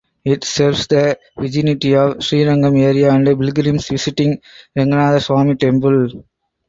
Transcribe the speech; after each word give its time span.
It 0.25 0.43
serves 0.45 0.87
the 0.87 1.19
vicinity 1.37 1.93
of 1.95 2.15
Srirangam 2.23 2.75
Area 2.81 3.11
and 3.13 3.23
pilgrims 3.23 3.87
visiting 3.87 4.41
Ranganathaswamy 4.75 5.59
Temple. 5.59 6.23